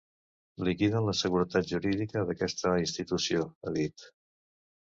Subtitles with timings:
[0.67, 4.09] Liquiden la seguretat jurídica d’aquesta institució, ha dit.